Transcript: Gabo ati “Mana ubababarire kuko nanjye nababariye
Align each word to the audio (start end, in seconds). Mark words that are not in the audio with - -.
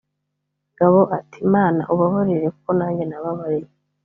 Gabo 0.77 1.01
ati 1.17 1.39
“Mana 1.53 1.81
ubababarire 1.93 2.47
kuko 2.55 2.69
nanjye 2.79 3.03
nababariye 3.07 3.69